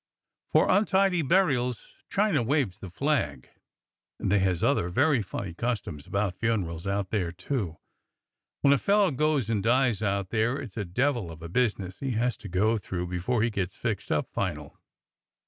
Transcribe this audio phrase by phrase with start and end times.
[0.51, 3.49] For untidy burials China waves the flag,
[4.19, 7.77] and they has other very funny customs about funerals out there, too.
[8.61, 11.99] When a fellow goes and dies out there it's a devil of a busi ness
[11.99, 14.75] he has to go through before he gets fixed up final.